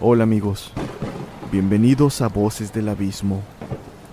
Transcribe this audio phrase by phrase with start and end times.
[0.00, 0.70] Hola amigos,
[1.50, 3.42] bienvenidos a Voces del Abismo,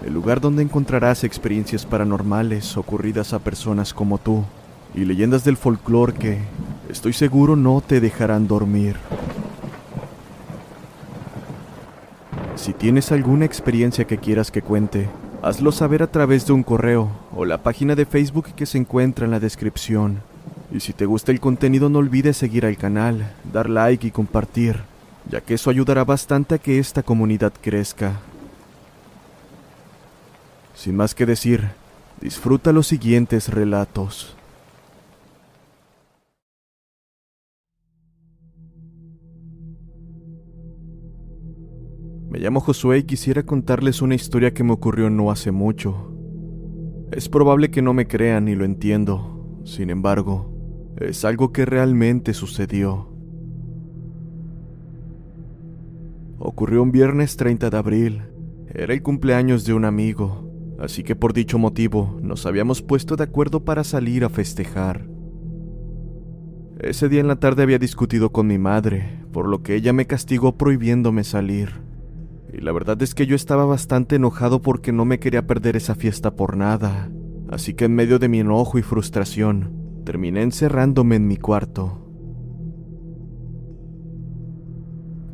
[0.03, 4.43] el lugar donde encontrarás experiencias paranormales ocurridas a personas como tú
[4.95, 6.39] y leyendas del folclore que,
[6.89, 8.95] estoy seguro, no te dejarán dormir.
[12.55, 15.07] Si tienes alguna experiencia que quieras que cuente,
[15.43, 19.25] hazlo saber a través de un correo o la página de Facebook que se encuentra
[19.25, 20.23] en la descripción.
[20.71, 24.77] Y si te gusta el contenido no olvides seguir al canal, dar like y compartir,
[25.29, 28.19] ya que eso ayudará bastante a que esta comunidad crezca.
[30.75, 31.69] Sin más que decir,
[32.21, 34.35] disfruta los siguientes relatos.
[42.29, 46.11] Me llamo Josué y quisiera contarles una historia que me ocurrió no hace mucho.
[47.11, 50.51] Es probable que no me crean y lo entiendo, sin embargo,
[50.97, 53.14] es algo que realmente sucedió.
[56.37, 58.21] Ocurrió un viernes 30 de abril.
[58.73, 63.23] Era el cumpleaños de un amigo, así que por dicho motivo nos habíamos puesto de
[63.23, 65.07] acuerdo para salir a festejar.
[66.79, 70.07] Ese día en la tarde había discutido con mi madre, por lo que ella me
[70.07, 71.81] castigó prohibiéndome salir.
[72.51, 75.95] Y la verdad es que yo estaba bastante enojado porque no me quería perder esa
[75.95, 77.09] fiesta por nada.
[77.49, 82.04] Así que en medio de mi enojo y frustración, terminé encerrándome en mi cuarto.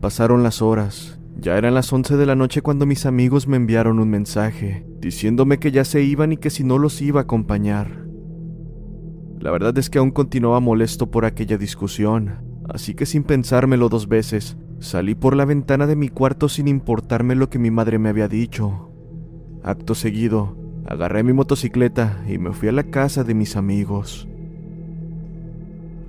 [0.01, 1.19] Pasaron las horas.
[1.39, 5.59] Ya eran las 11 de la noche cuando mis amigos me enviaron un mensaje, diciéndome
[5.59, 8.07] que ya se iban y que si no los iba a acompañar.
[9.39, 14.07] La verdad es que aún continuaba molesto por aquella discusión, así que sin pensármelo dos
[14.07, 18.09] veces, salí por la ventana de mi cuarto sin importarme lo que mi madre me
[18.09, 18.91] había dicho.
[19.63, 20.57] Acto seguido,
[20.87, 24.27] agarré mi motocicleta y me fui a la casa de mis amigos.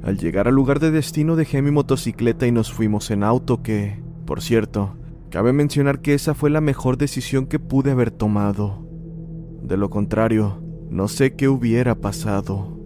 [0.03, 4.03] Al llegar al lugar de destino dejé mi motocicleta y nos fuimos en auto que,
[4.27, 4.97] por cierto,
[5.31, 8.85] cabe mencionar que esa fue la mejor decisión que pude haber tomado.
[9.63, 10.61] De lo contrario,
[10.91, 12.79] no sé qué hubiera pasado.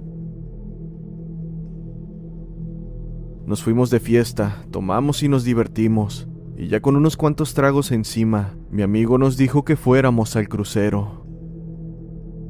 [3.47, 8.57] Nos fuimos de fiesta, tomamos y nos divertimos, y ya con unos cuantos tragos encima,
[8.71, 11.25] mi amigo nos dijo que fuéramos al crucero.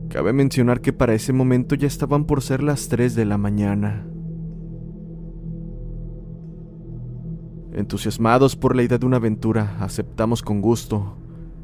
[0.08, 4.06] Cabe mencionar que para ese momento ya estaban por ser las 3 de la mañana.
[7.76, 11.18] Entusiasmados por la idea de una aventura, aceptamos con gusto,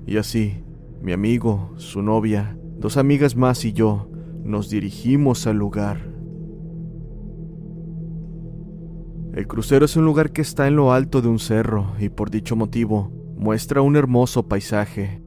[0.07, 0.63] y así,
[1.01, 4.11] mi amigo, su novia, dos amigas más y yo
[4.45, 6.13] nos dirigimos al lugar.
[9.33, 12.29] El crucero es un lugar que está en lo alto de un cerro y por
[12.31, 15.23] dicho motivo muestra un hermoso paisaje.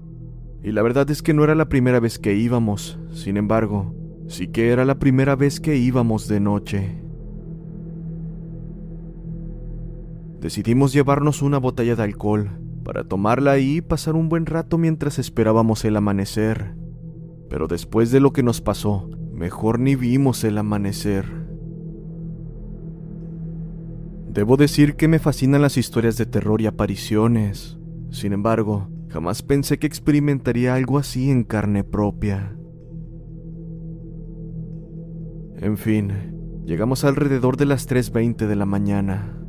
[0.64, 3.96] Y la verdad es que no era la primera vez que íbamos, sin embargo,
[4.28, 7.05] sí que era la primera vez que íbamos de noche.
[10.46, 12.52] Decidimos llevarnos una botella de alcohol
[12.84, 16.76] para tomarla y pasar un buen rato mientras esperábamos el amanecer.
[17.50, 21.26] Pero después de lo que nos pasó, mejor ni vimos el amanecer.
[24.30, 27.80] Debo decir que me fascinan las historias de terror y apariciones.
[28.12, 32.56] Sin embargo, jamás pensé que experimentaría algo así en carne propia.
[35.58, 36.12] En fin,
[36.68, 39.42] llegamos alrededor de las 3.20 de la mañana.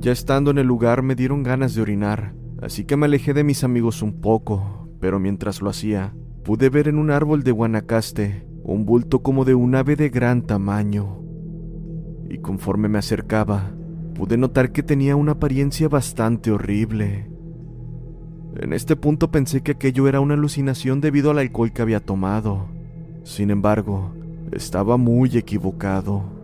[0.00, 3.44] Ya estando en el lugar me dieron ganas de orinar, así que me alejé de
[3.44, 8.46] mis amigos un poco, pero mientras lo hacía, pude ver en un árbol de Guanacaste
[8.62, 11.22] un bulto como de un ave de gran tamaño.
[12.30, 13.72] Y conforme me acercaba,
[14.14, 17.28] pude notar que tenía una apariencia bastante horrible.
[18.56, 22.68] En este punto pensé que aquello era una alucinación debido al alcohol que había tomado.
[23.22, 24.14] Sin embargo,
[24.52, 26.39] estaba muy equivocado.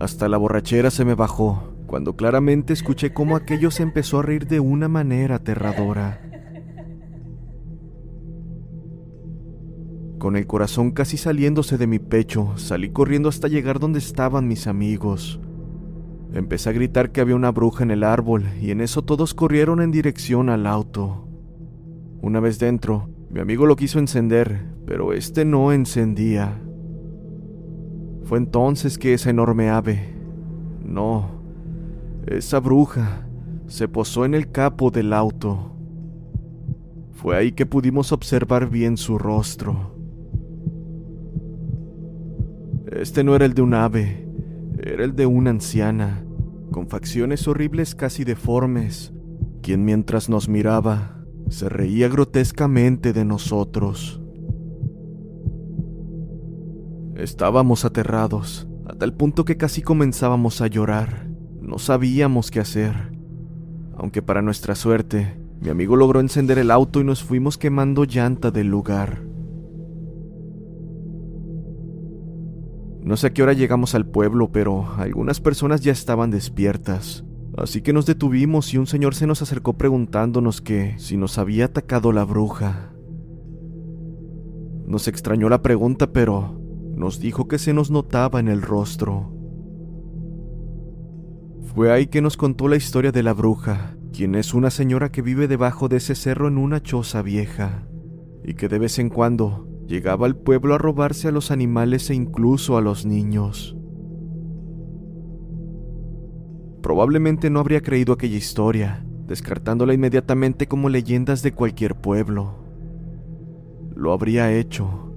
[0.00, 4.46] Hasta la borrachera se me bajó cuando claramente escuché cómo aquello se empezó a reír
[4.46, 6.22] de una manera aterradora.
[10.18, 14.66] Con el corazón casi saliéndose de mi pecho, salí corriendo hasta llegar donde estaban mis
[14.66, 15.38] amigos.
[16.32, 19.82] Empecé a gritar que había una bruja en el árbol y en eso todos corrieron
[19.82, 21.28] en dirección al auto.
[22.22, 26.62] Una vez dentro, mi amigo lo quiso encender, pero este no encendía.
[28.24, 30.14] Fue entonces que esa enorme ave,
[30.84, 31.30] no,
[32.26, 33.26] esa bruja
[33.66, 35.72] se posó en el capo del auto.
[37.12, 39.94] Fue ahí que pudimos observar bien su rostro.
[42.90, 44.26] Este no era el de un ave,
[44.82, 46.24] era el de una anciana,
[46.70, 49.12] con facciones horribles casi deformes,
[49.62, 51.16] quien mientras nos miraba
[51.48, 54.19] se reía grotescamente de nosotros.
[57.20, 61.28] Estábamos aterrados, a tal punto que casi comenzábamos a llorar.
[61.60, 62.94] No sabíamos qué hacer.
[63.94, 68.50] Aunque para nuestra suerte, mi amigo logró encender el auto y nos fuimos quemando llanta
[68.50, 69.20] del lugar.
[73.02, 77.26] No sé a qué hora llegamos al pueblo, pero algunas personas ya estaban despiertas.
[77.58, 81.66] Así que nos detuvimos y un señor se nos acercó preguntándonos que si nos había
[81.66, 82.94] atacado la bruja.
[84.86, 86.59] Nos extrañó la pregunta, pero
[87.00, 89.32] nos dijo que se nos notaba en el rostro.
[91.74, 95.22] Fue ahí que nos contó la historia de la bruja, quien es una señora que
[95.22, 97.88] vive debajo de ese cerro en una choza vieja,
[98.44, 102.14] y que de vez en cuando llegaba al pueblo a robarse a los animales e
[102.14, 103.76] incluso a los niños.
[106.82, 112.56] Probablemente no habría creído aquella historia, descartándola inmediatamente como leyendas de cualquier pueblo.
[113.94, 115.09] Lo habría hecho,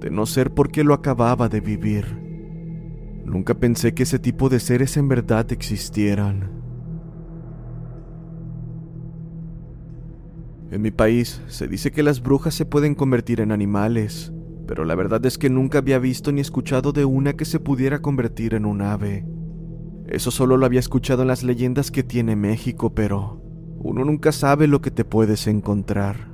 [0.00, 2.06] de no ser porque lo acababa de vivir.
[3.24, 6.60] Nunca pensé que ese tipo de seres en verdad existieran.
[10.70, 14.32] En mi país se dice que las brujas se pueden convertir en animales,
[14.66, 18.00] pero la verdad es que nunca había visto ni escuchado de una que se pudiera
[18.00, 19.26] convertir en un ave.
[20.06, 23.42] Eso solo lo había escuchado en las leyendas que tiene México, pero
[23.78, 26.29] uno nunca sabe lo que te puedes encontrar.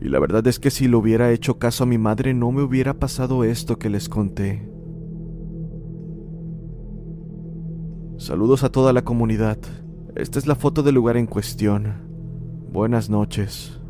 [0.00, 2.62] Y la verdad es que si lo hubiera hecho caso a mi madre no me
[2.62, 4.68] hubiera pasado esto que les conté.
[8.18, 9.58] Saludos a toda la comunidad.
[10.14, 11.94] Esta es la foto del lugar en cuestión.
[12.72, 13.80] Buenas noches.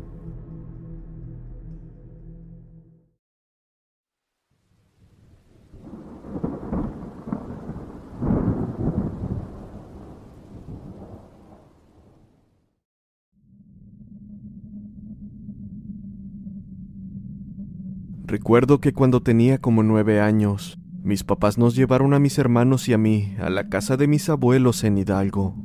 [18.27, 22.93] Recuerdo que cuando tenía como nueve años, mis papás nos llevaron a mis hermanos y
[22.93, 25.55] a mí a la casa de mis abuelos en Hidalgo.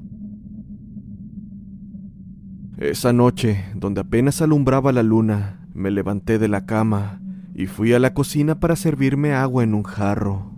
[2.78, 7.20] Esa noche, donde apenas alumbraba la luna, me levanté de la cama
[7.52, 10.52] y fui a la cocina para servirme agua en un jarro.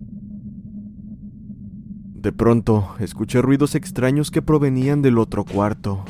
[2.12, 6.04] De pronto, escuché ruidos extraños que provenían del otro cuarto.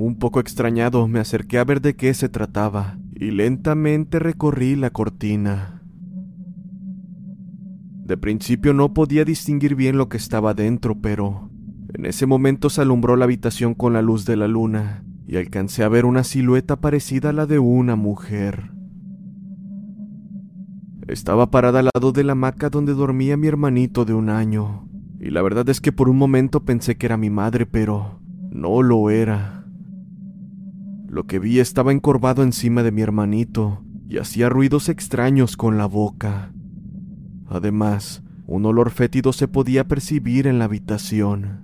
[0.00, 4.88] Un poco extrañado me acerqué a ver de qué se trataba y lentamente recorrí la
[4.88, 5.82] cortina.
[8.06, 11.50] De principio no podía distinguir bien lo que estaba dentro, pero
[11.92, 15.84] en ese momento se alumbró la habitación con la luz de la luna y alcancé
[15.84, 18.70] a ver una silueta parecida a la de una mujer.
[21.08, 24.88] Estaba parada al lado de la hamaca donde dormía mi hermanito de un año,
[25.20, 28.80] y la verdad es que por un momento pensé que era mi madre, pero no
[28.80, 29.59] lo era.
[31.10, 35.86] Lo que vi estaba encorvado encima de mi hermanito y hacía ruidos extraños con la
[35.86, 36.52] boca.
[37.48, 41.62] Además, un olor fétido se podía percibir en la habitación.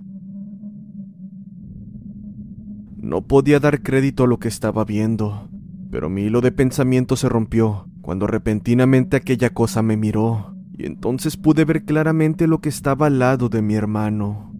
[2.97, 5.47] No podía dar crédito a lo que estaba viendo,
[5.91, 11.37] pero mi hilo de pensamiento se rompió cuando repentinamente aquella cosa me miró, y entonces
[11.37, 14.53] pude ver claramente lo que estaba al lado de mi hermano.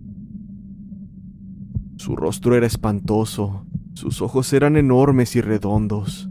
[1.98, 3.67] Su rostro era espantoso,
[3.98, 6.30] Sus ojos eran enormes y redondos.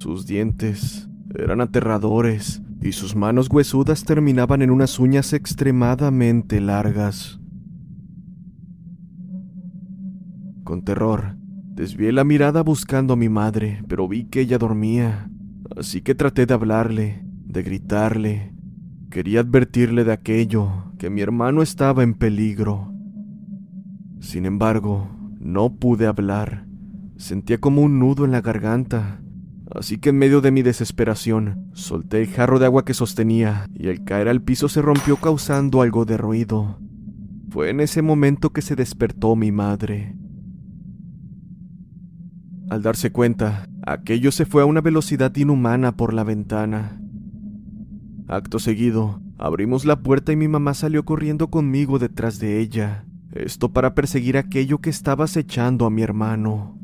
[0.00, 1.08] Sus dientes
[1.38, 7.38] eran aterradores y sus manos huesudas terminaban en unas uñas extremadamente largas.
[10.64, 11.36] Con terror,
[11.72, 15.30] desvié la mirada buscando a mi madre, pero vi que ella dormía,
[15.76, 18.52] así que traté de hablarle, de gritarle.
[19.08, 22.92] Quería advertirle de aquello, que mi hermano estaba en peligro.
[24.18, 26.66] Sin embargo, no pude hablar.
[27.16, 29.22] Sentía como un nudo en la garganta.
[29.74, 33.88] Así que en medio de mi desesperación, solté el jarro de agua que sostenía y
[33.88, 36.78] al caer al piso se rompió causando algo de ruido.
[37.50, 40.16] Fue en ese momento que se despertó mi madre.
[42.68, 47.00] Al darse cuenta, aquello se fue a una velocidad inhumana por la ventana.
[48.28, 53.04] Acto seguido, abrimos la puerta y mi mamá salió corriendo conmigo detrás de ella.
[53.36, 56.78] Esto para perseguir aquello que estaba acechando a mi hermano.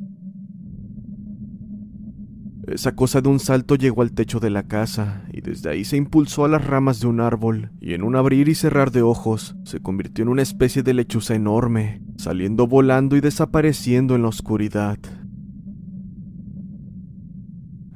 [2.66, 5.97] Esa cosa de un salto llegó al techo de la casa y desde ahí se
[5.97, 9.56] impulsó a las ramas de un árbol y en un abrir y cerrar de ojos
[9.64, 14.99] se convirtió en una especie de lechuza enorme, saliendo volando y desapareciendo en la oscuridad.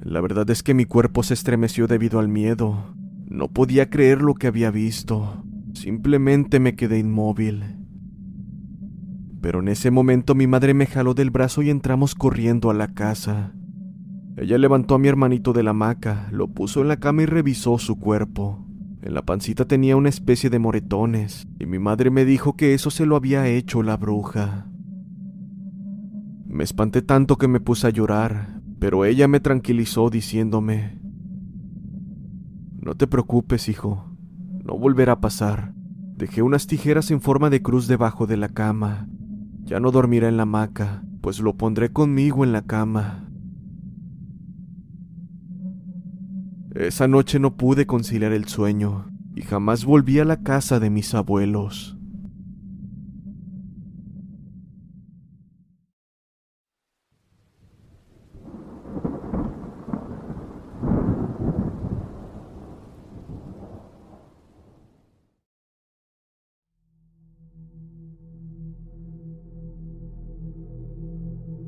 [0.01, 2.95] La verdad es que mi cuerpo se estremeció debido al miedo.
[3.29, 5.45] No podía creer lo que había visto.
[5.75, 7.76] Simplemente me quedé inmóvil.
[9.47, 12.89] Pero en ese momento mi madre me jaló del brazo y entramos corriendo a la
[12.89, 13.53] casa.
[14.37, 17.79] Ella levantó a mi hermanito de la hamaca, lo puso en la cama y revisó
[17.79, 18.67] su cuerpo.
[19.03, 22.91] En la pancita tenía una especie de moretones, y mi madre me dijo que eso
[22.91, 24.67] se lo había hecho la bruja.
[26.49, 30.99] Me espanté tanto que me puse a llorar, pero ella me tranquilizó diciéndome,
[32.81, 34.11] No te preocupes, hijo,
[34.65, 35.73] no volverá a pasar.
[36.17, 39.07] Dejé unas tijeras en forma de cruz debajo de la cama.
[39.67, 43.29] Ya no dormirá en la hamaca, pues lo pondré conmigo en la cama.
[46.73, 51.15] Esa noche no pude conciliar el sueño y jamás volví a la casa de mis
[51.15, 51.96] abuelos.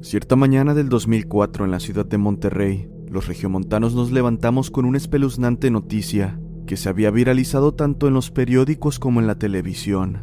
[0.00, 4.96] Cierta mañana del 2004 en la ciudad de Monterrey, los regiomontanos nos levantamos con una
[4.96, 10.22] espeluznante noticia que se había viralizado tanto en los periódicos como en la televisión.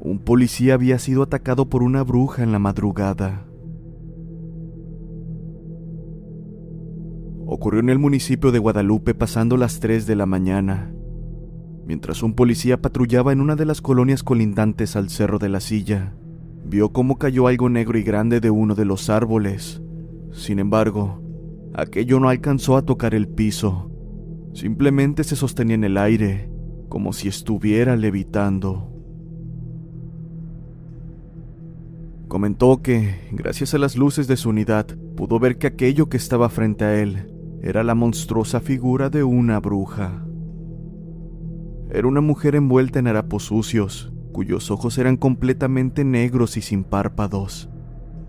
[0.00, 3.46] Un policía había sido atacado por una bruja en la madrugada.
[7.46, 10.92] Ocurrió en el municipio de Guadalupe pasando las 3 de la mañana,
[11.86, 16.14] mientras un policía patrullaba en una de las colonias colindantes al Cerro de la Silla
[16.64, 19.82] vio cómo cayó algo negro y grande de uno de los árboles.
[20.32, 21.22] Sin embargo,
[21.74, 23.90] aquello no alcanzó a tocar el piso.
[24.52, 26.50] Simplemente se sostenía en el aire,
[26.88, 28.90] como si estuviera levitando.
[32.28, 36.48] Comentó que, gracias a las luces de su unidad, pudo ver que aquello que estaba
[36.48, 37.30] frente a él
[37.62, 40.24] era la monstruosa figura de una bruja.
[41.90, 47.70] Era una mujer envuelta en harapos sucios, cuyos ojos eran completamente negros y sin párpados,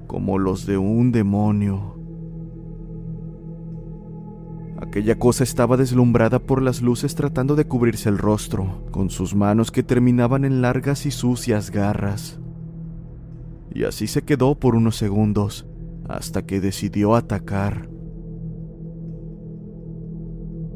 [0.05, 1.95] como los de un demonio.
[4.79, 9.71] Aquella cosa estaba deslumbrada por las luces tratando de cubrirse el rostro, con sus manos
[9.71, 12.39] que terminaban en largas y sucias garras.
[13.74, 15.65] Y así se quedó por unos segundos,
[16.07, 17.89] hasta que decidió atacar.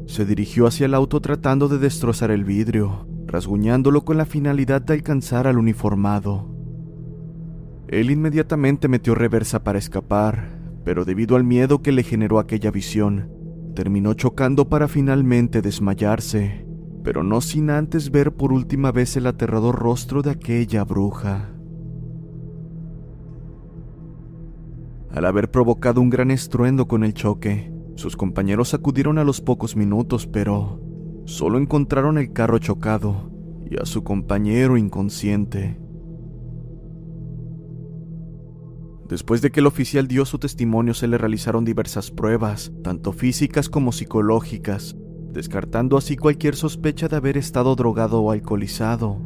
[0.06, 4.94] Se dirigió hacia el auto tratando de destrozar el vidrio, rasguñándolo con la finalidad de
[4.94, 6.48] alcanzar al uniformado.
[7.88, 13.30] Él inmediatamente metió reversa para escapar, pero debido al miedo que le generó aquella visión,
[13.74, 16.66] terminó chocando para finalmente desmayarse,
[17.02, 21.50] pero no sin antes ver por última vez el aterrador rostro de aquella bruja.
[25.10, 29.76] Al haber provocado un gran estruendo con el choque, sus compañeros acudieron a los pocos
[29.76, 30.79] minutos, pero
[31.30, 33.30] Solo encontraron el carro chocado
[33.70, 35.78] y a su compañero inconsciente.
[39.08, 43.68] Después de que el oficial dio su testimonio se le realizaron diversas pruebas, tanto físicas
[43.68, 44.96] como psicológicas,
[45.32, 49.20] descartando así cualquier sospecha de haber estado drogado o alcoholizado.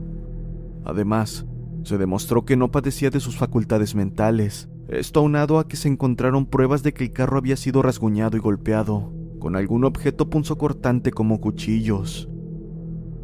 [0.85, 1.47] Además,
[1.85, 6.45] se demostró que no padecía de sus facultades mentales, esto aunado a que se encontraron
[6.45, 9.14] pruebas de que el carro había sido rasguñado y golpeado,
[9.45, 12.31] con algún objeto punzocortante como cuchillos.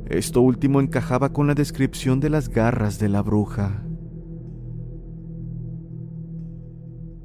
[0.04, 3.82] Esto último encajaba con la descripción de las garras de la bruja.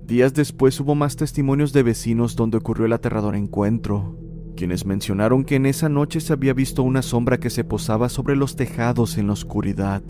[0.08, 4.18] Días después hubo más testimonios de vecinos donde ocurrió el aterrador encuentro,
[4.56, 8.38] quienes mencionaron que en esa noche se había visto una sombra que se posaba sobre
[8.38, 10.04] los tejados en la oscuridad.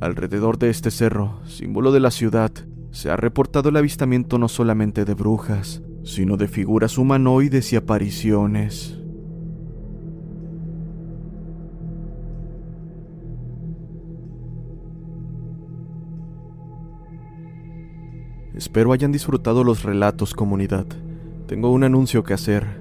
[0.00, 2.52] Alrededor de este cerro, símbolo de la ciudad,
[2.96, 8.98] se ha reportado el avistamiento no solamente de brujas, sino de figuras humanoides y apariciones.
[18.54, 20.86] Espero hayan disfrutado los relatos, comunidad.
[21.46, 22.80] Tengo un anuncio que hacer.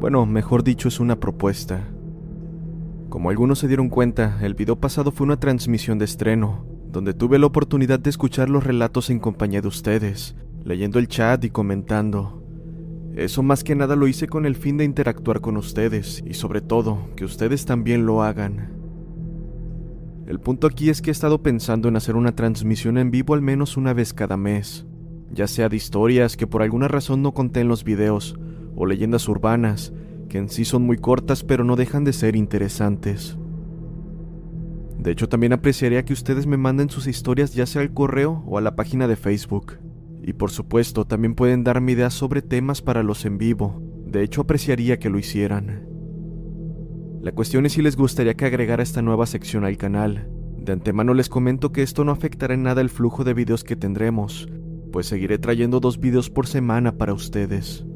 [0.00, 1.86] Bueno, mejor dicho, es una propuesta.
[3.10, 7.38] Como algunos se dieron cuenta, el video pasado fue una transmisión de estreno, donde tuve
[7.38, 12.42] la oportunidad de escuchar los relatos en compañía de ustedes, leyendo el chat y comentando.
[13.14, 16.60] Eso más que nada lo hice con el fin de interactuar con ustedes y sobre
[16.60, 18.80] todo que ustedes también lo hagan.
[20.26, 23.42] El punto aquí es que he estado pensando en hacer una transmisión en vivo al
[23.42, 24.86] menos una vez cada mes,
[25.32, 28.38] ya sea de historias que por alguna razón no conté en los videos,
[28.76, 29.92] o leyendas urbanas,
[30.28, 33.36] que en sí son muy cortas pero no dejan de ser interesantes.
[35.00, 38.58] De hecho, también apreciaría que ustedes me manden sus historias ya sea al correo o
[38.58, 39.78] a la página de Facebook.
[40.22, 43.82] Y por supuesto, también pueden darme ideas sobre temas para los en vivo.
[44.04, 45.86] De hecho, apreciaría que lo hicieran.
[47.22, 50.28] La cuestión es si les gustaría que agregara esta nueva sección al canal.
[50.58, 53.76] De antemano les comento que esto no afectará en nada el flujo de videos que
[53.76, 54.50] tendremos,
[54.92, 57.86] pues seguiré trayendo dos videos por semana para ustedes.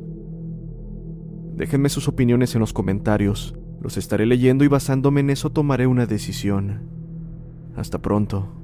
[1.55, 6.07] Déjenme sus opiniones en los comentarios, los estaré leyendo y basándome en eso tomaré una
[6.07, 6.94] decisión.
[7.77, 8.64] Hasta pronto.